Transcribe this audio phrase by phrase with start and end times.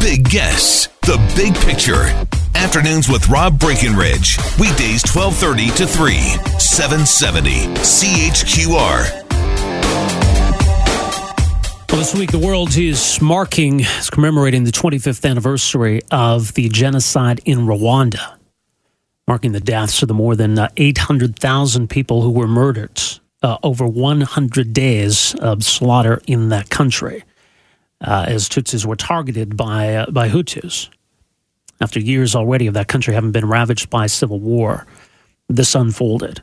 [0.00, 2.04] big guests, the big picture.
[2.54, 4.38] Afternoons with Rob Breckenridge.
[4.58, 6.14] Weekdays 1230 to 3,
[6.58, 9.26] 770 CHQR.
[11.88, 17.40] Well, this week the world is marking, is commemorating the 25th anniversary of the genocide
[17.44, 18.36] in Rwanda,
[19.28, 23.00] marking the deaths of the more than uh, 800,000 people who were murdered
[23.42, 27.22] uh, over 100 days of slaughter in that country
[28.00, 30.88] uh, as Tutsis were targeted by, uh, by Hutus.
[31.80, 34.86] After years already of that country having been ravaged by civil war,
[35.48, 36.42] this unfolded.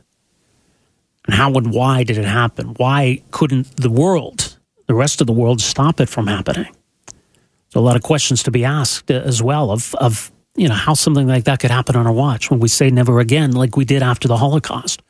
[1.26, 2.74] And how and why did it happen?
[2.76, 6.74] Why couldn't the world, the rest of the world, stop it from happening?
[7.70, 10.74] So a lot of questions to be asked uh, as well of, of you know
[10.74, 13.76] how something like that could happen on our watch when we say never again, like
[13.76, 15.02] we did after the Holocaust.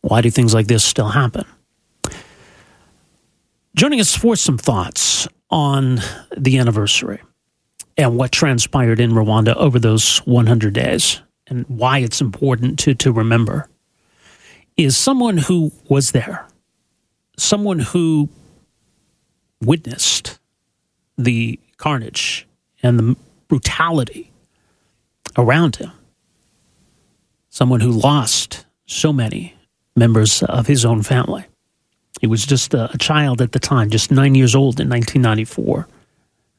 [0.00, 1.44] Why do things like this still happen?
[3.76, 6.00] Joining us for some thoughts on
[6.36, 7.20] the anniversary
[7.96, 13.12] and what transpired in Rwanda over those 100 days and why it's important to, to
[13.12, 13.68] remember
[14.76, 16.46] is someone who was there,
[17.36, 18.28] someone who
[19.60, 20.38] witnessed
[21.18, 22.46] the carnage
[22.82, 23.16] and the
[23.48, 24.32] brutality
[25.36, 25.92] around him,
[27.50, 29.54] someone who lost so many
[29.96, 31.44] members of his own family.
[32.20, 35.88] He was just a, child at the time, just nine years old in 1994,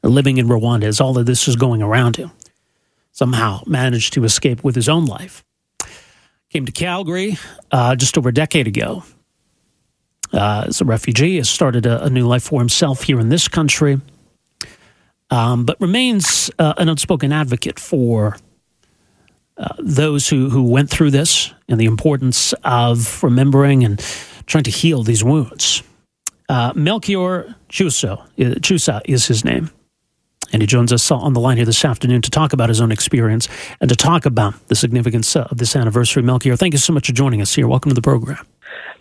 [0.02, 2.32] living in Rwanda as all of this was going around him.
[3.12, 5.44] Somehow managed to escape with his own life.
[6.50, 7.38] Came to Calgary
[7.72, 9.04] uh, just over a decade ago
[10.34, 13.48] uh, as a refugee, has started a, a, new life for himself here in this
[13.48, 14.02] country,
[15.30, 18.36] um, but remains uh, an outspoken advocate for
[19.58, 24.04] uh, those who, who went through this and the importance of remembering and
[24.52, 25.82] trying to heal these wounds.
[26.50, 28.26] Uh, Melchior Chusa, uh,
[28.60, 29.72] Chusa is his name.
[30.52, 32.92] And he joins us on the line here this afternoon to talk about his own
[32.92, 33.48] experience
[33.80, 36.22] and to talk about the significance of this anniversary.
[36.24, 37.70] Melchior, thank you so much for joining us here.
[37.70, 38.46] Welcome to the program.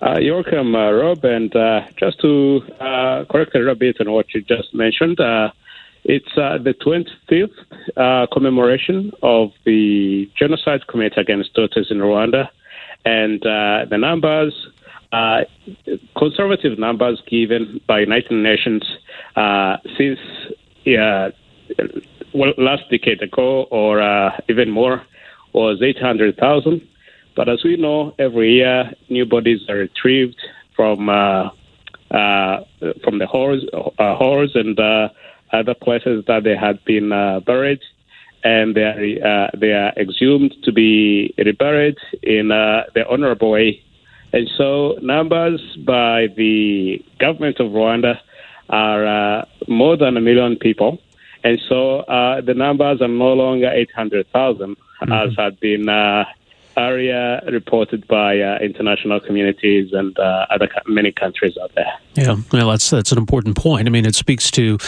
[0.00, 1.24] Uh, you're welcome, uh, Rob.
[1.24, 5.50] And uh, just to uh, correct a little bit on what you just mentioned, uh,
[6.04, 12.48] it's the 25th commemoration of the genocide committed against Tutsis in Rwanda.
[13.04, 14.54] And the numbers
[15.12, 15.40] uh,
[16.16, 18.82] conservative numbers given by United Nations
[19.36, 20.18] uh, since
[20.86, 21.30] uh,
[22.34, 25.02] last decade ago, or uh, even more,
[25.52, 26.80] was 800,000.
[27.36, 30.40] But as we know, every year new bodies are retrieved
[30.74, 31.50] from uh,
[32.10, 33.64] from the horrors,
[33.98, 34.78] horrors and
[35.52, 37.10] other places that they had been
[37.46, 37.80] buried
[38.44, 43.82] and they are uh, they are exhumed to be reburied in uh, the honorable way
[44.32, 48.18] and so numbers by the government of Rwanda
[48.68, 50.98] are uh, more than a million people.
[51.42, 55.12] And so uh, the numbers are no longer 800,000, mm-hmm.
[55.12, 56.24] as had been uh,
[56.80, 61.92] area reported by uh, international communities and uh, other many countries out there.
[62.14, 63.86] Yeah, well, that's that's an important point.
[63.86, 64.78] I mean, it speaks to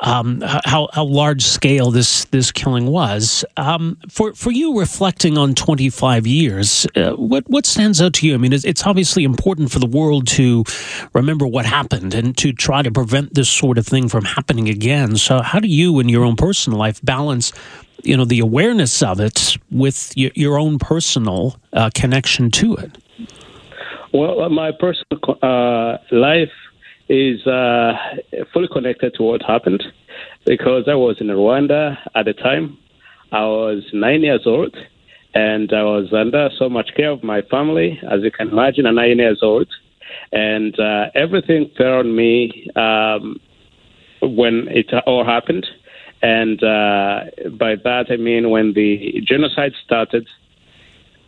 [0.00, 3.44] um, how how large scale this this killing was.
[3.56, 8.26] Um, for for you, reflecting on twenty five years, uh, what what stands out to
[8.26, 8.34] you?
[8.34, 10.64] I mean, it's, it's obviously important for the world to
[11.12, 15.16] remember what happened and to try to prevent this sort of thing from happening again.
[15.16, 17.52] So, how do you, in your own personal life, balance
[18.02, 22.98] you know the awareness of it with your, your own personal uh, connection to it?
[24.12, 26.52] Well, uh, my personal uh, life
[27.08, 27.92] is uh,
[28.52, 29.82] fully connected to what happened
[30.44, 32.78] because I was in Rwanda at the time.
[33.32, 34.76] I was nine years old
[35.34, 38.94] and I was under so much care of my family, as you can imagine, at
[38.94, 39.68] nine years old.
[40.32, 43.38] And uh, everything fell on me um,
[44.22, 45.66] when it all happened.
[46.22, 47.20] And uh,
[47.58, 50.26] by that, I mean when the genocide started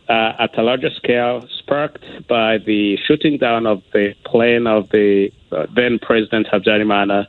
[0.09, 5.29] uh, at a larger scale, sparked by the shooting down of the plane of the
[5.51, 7.27] uh, then President Habyarimana.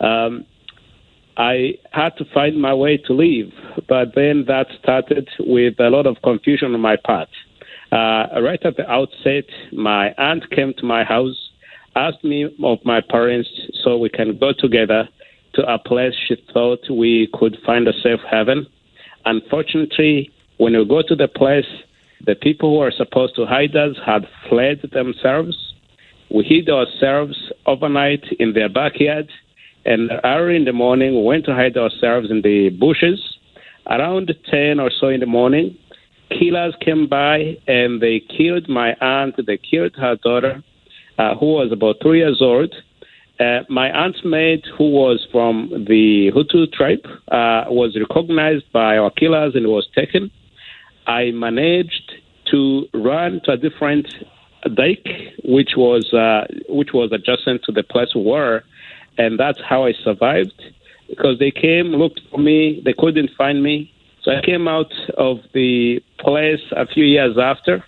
[0.00, 0.46] Um,
[1.36, 3.52] I had to find my way to leave,
[3.88, 7.28] but then that started with a lot of confusion on my part.
[7.92, 11.50] Uh, right at the outset, my aunt came to my house,
[11.96, 13.48] asked me of my parents
[13.82, 15.08] so we can go together
[15.54, 18.66] to a place she thought we could find a safe haven.
[19.26, 21.66] unfortunately, when we go to the place,
[22.24, 25.56] the people who are supposed to hide us had fled themselves.
[26.30, 27.36] We hid ourselves
[27.66, 29.28] overnight in their backyard,
[29.84, 33.20] and early in the morning, we went to hide ourselves in the bushes.
[33.86, 35.76] Around 10 or so in the morning,
[36.30, 40.62] killers came by and they killed my aunt, they killed her daughter,
[41.18, 42.74] uh, who was about three years old.
[43.40, 49.10] Uh, my aunt's maid, who was from the Hutu tribe, uh, was recognized by our
[49.10, 50.30] killers and was taken.
[51.06, 52.12] I managed
[52.52, 54.06] to run to a different
[54.74, 55.08] dike,
[55.44, 58.62] which was uh, which was adjacent to the place we were,
[59.18, 60.62] and that's how I survived.
[61.08, 63.92] Because they came, looked for me, they couldn't find me,
[64.22, 67.84] so I came out of the place a few years after.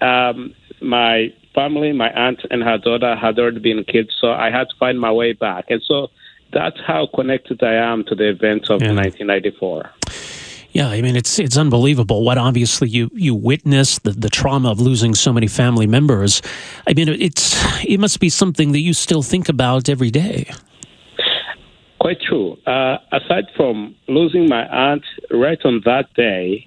[0.00, 4.68] Um, my family, my aunt and her daughter had already been killed, so I had
[4.70, 5.66] to find my way back.
[5.68, 6.08] And so
[6.52, 8.92] that's how connected I am to the events of yeah.
[8.92, 9.90] 1994.
[10.72, 14.80] Yeah, I mean it's it's unbelievable what obviously you you witnessed the, the trauma of
[14.80, 16.42] losing so many family members.
[16.86, 20.48] I mean it's it must be something that you still think about every day.
[22.00, 22.56] Quite true.
[22.66, 26.66] Uh, aside from losing my aunt right on that day,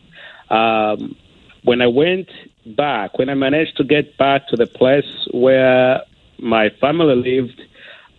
[0.50, 1.16] um,
[1.64, 2.30] when I went
[2.66, 6.02] back, when I managed to get back to the place where
[6.40, 7.62] my family lived,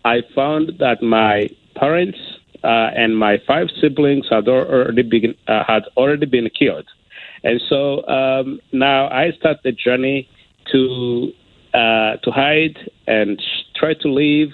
[0.05, 2.19] I found that my parents
[2.63, 6.87] uh, and my five siblings had already been uh, had already been killed,
[7.43, 10.29] and so um, now I start the journey
[10.73, 11.33] to
[11.75, 13.41] uh, to hide and
[13.77, 14.53] try to leave.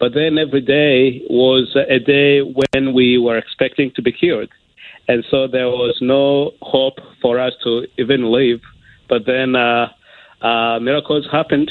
[0.00, 4.48] But then every day was a day when we were expecting to be killed,
[5.08, 8.60] and so there was no hope for us to even leave.
[9.12, 9.92] But then uh,
[10.40, 11.70] uh, miracles happened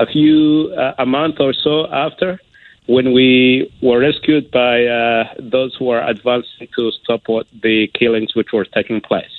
[0.00, 2.40] a few uh, a month or so after
[2.86, 8.34] when we were rescued by uh, those who were advancing to stop what the killings
[8.34, 9.36] which were taking place.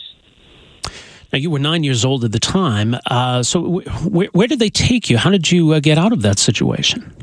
[1.34, 2.96] Now, you were nine years old at the time.
[3.08, 5.18] Uh, so, where, where, did they take you?
[5.18, 7.14] How did you uh, get out of that situation?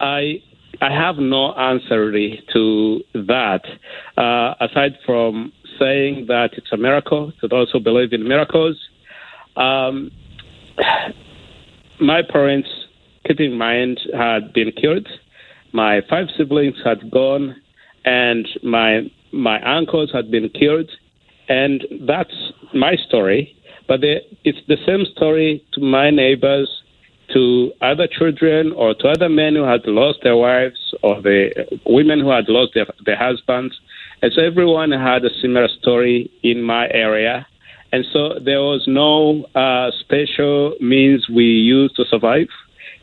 [0.00, 0.40] I
[0.80, 3.62] I have no answer really to that,
[4.16, 8.76] uh, aside from saying that it's a miracle to those who believe in miracles.
[9.56, 10.10] Um,
[12.00, 12.68] my parents
[13.26, 15.08] keep in mind, had been killed.
[15.72, 17.56] My five siblings had gone,
[18.04, 20.90] and my my uncles had been killed,
[21.48, 22.34] and that's
[22.74, 23.56] my story.
[23.88, 26.70] But the, it's the same story to my neighbors,
[27.32, 32.20] to other children, or to other men who had lost their wives, or the women
[32.20, 33.74] who had lost their, their husbands.
[34.20, 37.46] And so everyone had a similar story in my area.
[37.92, 42.48] And so there was no uh, special means we used to survive.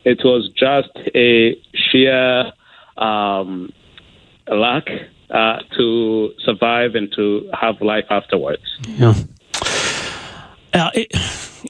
[0.04, 2.52] It was just a sheer
[2.98, 3.72] um,
[4.48, 4.86] luck
[5.30, 8.64] uh, to survive and to have life afterwards.
[8.88, 9.14] Yeah.
[10.74, 11.12] Uh, it,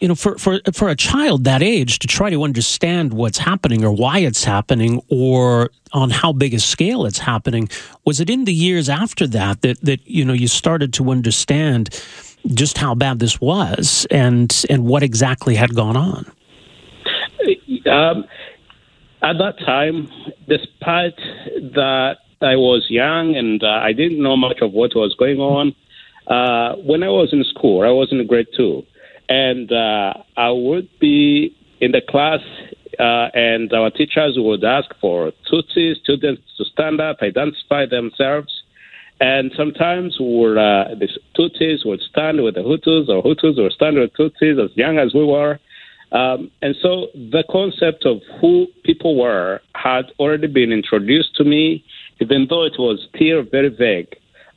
[0.01, 3.83] you know, for, for for a child that age to try to understand what's happening
[3.83, 7.69] or why it's happening or on how big a scale it's happening,
[8.05, 11.89] was it in the years after that that that you know you started to understand
[12.47, 16.25] just how bad this was and and what exactly had gone on?
[17.85, 18.25] Um,
[19.21, 20.09] at that time,
[20.47, 21.17] despite
[21.73, 25.75] that I was young and uh, I didn't know much of what was going on,
[26.27, 28.83] uh, when I was in school, I was in grade two,
[29.27, 32.39] and uh, I would be in the class,
[32.99, 38.63] uh, and our teachers would ask for Tutsi students to stand up, identify themselves,
[39.19, 43.97] and sometimes would, uh, the Tutsis would stand with the Hutus, or Hutus would stand
[43.97, 45.59] with Tutsis, as young as we were,
[46.11, 51.83] um, and so the concept of who people were had already been introduced to me,
[52.19, 54.15] even though it was still very vague.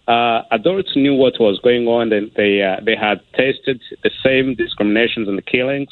[0.09, 4.54] Uh, adults knew what was going on, and they uh, they had tasted the same
[4.54, 5.88] discriminations and the killings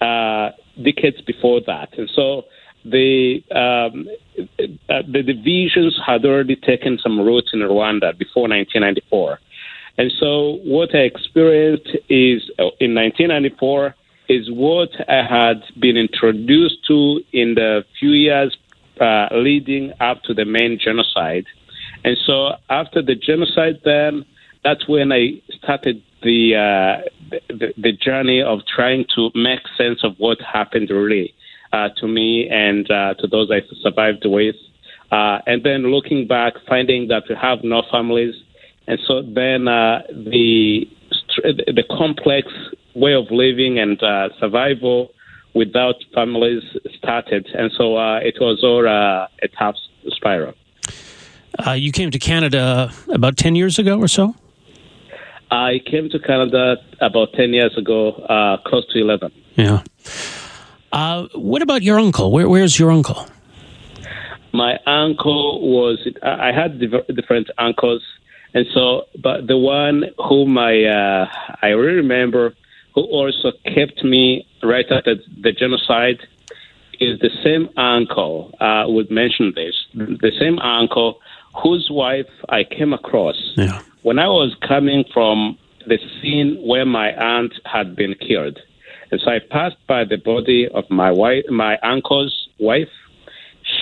[0.00, 0.50] uh,
[0.82, 2.44] decades before that, and so
[2.90, 4.08] the um,
[4.88, 9.38] uh, the divisions had already taken some roots in Rwanda before 1994,
[9.98, 13.94] and so what I experienced is uh, in 1994
[14.28, 18.56] is what I had been introduced to in the few years
[19.00, 21.46] uh, leading up to the main genocide.
[22.04, 24.24] And so after the genocide, then
[24.64, 30.16] that's when I started the, uh, the, the journey of trying to make sense of
[30.18, 31.34] what happened really
[31.72, 34.56] uh, to me and uh, to those I survived with.
[35.10, 38.34] Uh, and then looking back, finding that we have no families,
[38.88, 40.88] and so then uh, the
[41.44, 42.48] the complex
[42.94, 45.12] way of living and uh, survival
[45.54, 46.62] without families
[46.98, 47.46] started.
[47.54, 49.76] And so uh, it was all uh, a tough
[50.08, 50.54] spiral.
[51.66, 54.34] Uh, you came to Canada about 10 years ago or so?
[55.50, 59.32] I came to Canada about 10 years ago, uh, close to 11.
[59.56, 59.82] Yeah.
[60.96, 62.32] Uh, what about your uncle?
[62.32, 63.26] Where, where's your uncle?
[64.54, 68.02] My uncle was, I had different uncles.
[68.54, 71.28] And so, but the one whom I, uh,
[71.60, 72.54] I really remember
[72.94, 76.20] who also kept me right after the genocide
[76.98, 81.20] is the same uncle, uh, would mention this, the same uncle
[81.62, 83.82] whose wife I came across yeah.
[84.00, 88.58] when I was coming from the scene where my aunt had been killed.
[89.10, 92.88] So I passed by the body of my wife, my uncle's wife.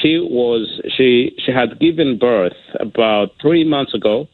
[0.00, 4.28] She was she she had given birth about three months ago,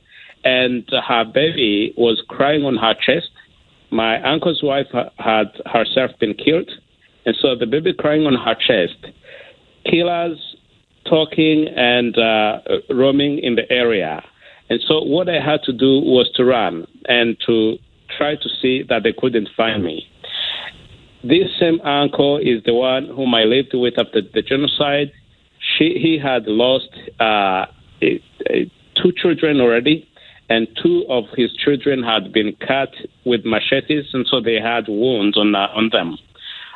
[0.44, 3.30] and her baby was crying on her chest.
[3.90, 4.86] My uncle's wife
[5.18, 6.70] had herself been killed,
[7.26, 9.12] and so the baby crying on her chest.
[9.84, 10.38] Killers
[11.08, 14.22] talking and uh, roaming in the area.
[14.68, 17.76] And so what I had to do was to run and to
[18.16, 20.06] try to see that they couldn't find me.
[21.22, 25.12] This same uncle is the one whom I lived with after the genocide.
[25.58, 27.66] She, he had lost uh,
[28.00, 30.08] two children already,
[30.48, 32.92] and two of his children had been cut
[33.24, 36.16] with machetes, and so they had wounds on, uh, on them.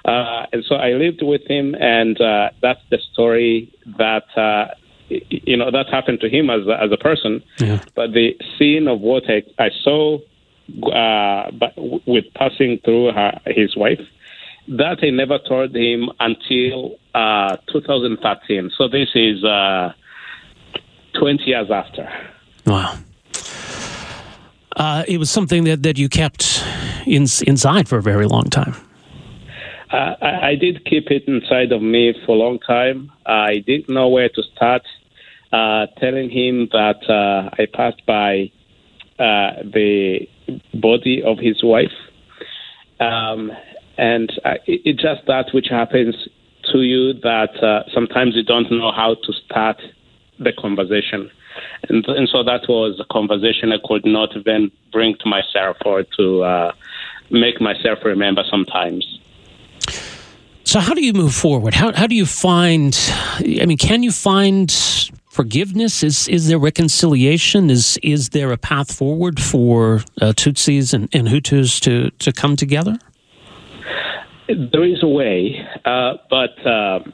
[0.04, 4.74] Uh, and so I lived with him, and uh, that's the story that uh,
[5.08, 7.42] you know that happened to him as a, as a person.
[7.58, 7.82] Yeah.
[7.94, 10.18] But the scene of what I, I saw,
[10.92, 11.72] uh, but
[12.06, 14.00] with passing through her, his wife,
[14.68, 18.70] that I never told him until uh, 2013.
[18.76, 19.92] So this is uh,
[21.18, 22.08] 20 years after.
[22.66, 22.98] Wow.
[24.76, 26.64] Uh, it was something that, that you kept
[27.06, 28.74] in, inside for a very long time.
[29.92, 33.12] Uh, I, I, did keep it inside of me for a long time.
[33.26, 34.82] I didn't know where to start.
[35.52, 38.50] Uh, telling him that uh, I passed by
[39.20, 40.28] uh, the
[40.74, 41.92] body of his wife,
[42.98, 43.52] um,
[43.98, 44.30] and
[44.66, 46.14] it, it's just that which happens
[46.72, 49.80] to you that uh, sometimes you don't know how to start
[50.38, 51.30] the conversation.
[51.88, 56.02] And, and, so that was a conversation I could not even bring to myself or
[56.16, 56.72] to uh,
[57.30, 59.20] make myself remember sometimes.
[60.64, 61.74] So, how do you move forward?
[61.74, 62.98] How, how do you find?
[63.38, 64.72] I mean, can you find
[65.28, 66.02] forgiveness?
[66.02, 67.70] Is is there reconciliation?
[67.70, 72.56] Is is there a path forward for uh, Tutsis and, and, Hutus to to come
[72.56, 72.98] together?
[74.48, 76.66] There is a way, uh, but.
[76.66, 77.12] Um,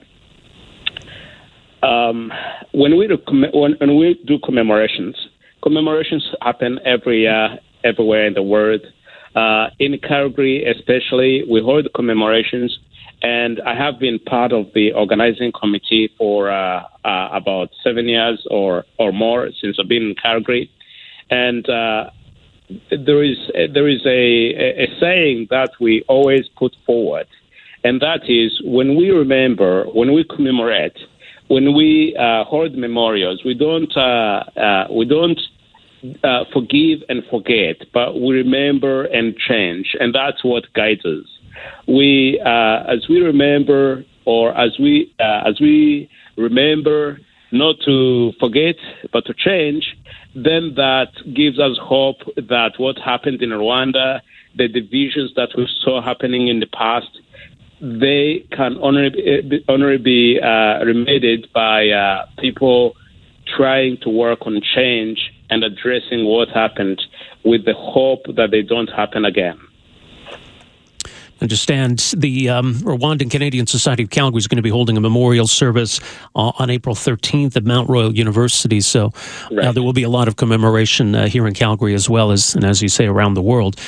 [1.83, 2.31] um,
[2.73, 3.17] when we do
[3.55, 5.17] when, when we do commemorations,
[5.63, 8.83] commemorations happen every year, everywhere in the world.
[9.35, 12.79] Uh, in Calgary, especially, we hold commemorations
[13.23, 18.47] and I have been part of the organizing committee for uh, uh, about seven years
[18.51, 20.71] or, or more since I've been in Calgary.
[21.29, 22.11] And uh,
[22.91, 23.37] there is
[23.75, 27.27] there is a, a saying that we always put forward,
[27.85, 30.97] and that is when we remember, when we commemorate,
[31.49, 35.41] when we uh, hold memorials, we don't uh, uh, we don't
[36.25, 41.27] uh, forgive and forget, but we remember and change, and that's what guides us.
[41.87, 47.19] We uh, as we remember or as we uh, as we remember
[47.53, 48.77] not to forget
[49.13, 49.85] but to change,
[50.35, 54.21] then that gives us hope that what happened in Rwanda,
[54.57, 57.09] the divisions that we saw happening in the past,
[57.81, 62.95] they can only be, only be uh, remedied by uh, people
[63.57, 67.01] trying to work on change and addressing what happened
[67.45, 69.59] with the hope that they don't happen again
[71.41, 75.47] understand the um, Rwandan Canadian Society of Calgary is going to be holding a memorial
[75.47, 76.01] service
[76.35, 78.81] uh, on April 13th at Mount Royal University.
[78.81, 79.11] So uh,
[79.55, 79.67] right.
[79.67, 82.55] uh, there will be a lot of commemoration uh, here in Calgary as well as,
[82.55, 83.81] and as you say, around the world.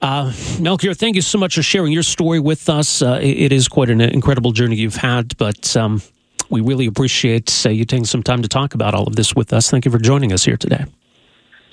[0.00, 3.02] Uh, Melchior, thank you so much for sharing your story with us.
[3.02, 6.02] Uh, it, it is quite an incredible journey you've had, but um,
[6.50, 9.70] we really appreciate you taking some time to talk about all of this with us.
[9.70, 10.86] Thank you for joining us here today.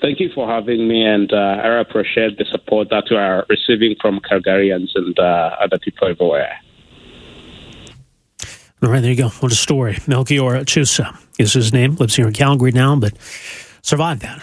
[0.00, 3.96] Thank you for having me, and uh, I appreciate the support that we are receiving
[4.00, 6.58] from Calgarians and uh, other people everywhere.
[8.82, 9.28] All right, there you go.
[9.28, 9.98] What a story.
[10.06, 13.12] Melchior Chusa is his name, lives here in Calgary now, but
[13.82, 14.42] survived that.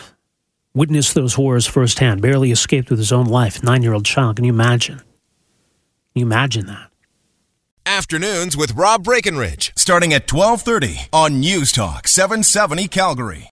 [0.76, 3.64] Witnessed those horrors firsthand, barely escaped with his own life.
[3.64, 4.36] Nine year old child.
[4.36, 4.98] Can you imagine?
[4.98, 5.06] Can
[6.14, 6.92] you imagine that?
[7.84, 13.46] Afternoons with Rob Breckenridge, starting at 1230 on News Talk 770 Calgary.